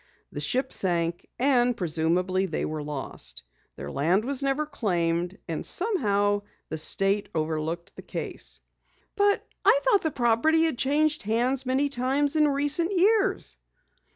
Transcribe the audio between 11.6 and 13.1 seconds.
many times in recent